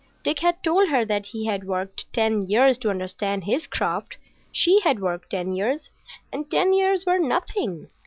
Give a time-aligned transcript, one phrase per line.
[0.23, 4.17] Dick had told her that he had worked ten years to understand his craft.
[4.51, 5.89] She had worked ten years,
[6.33, 7.87] and ten years were nothing.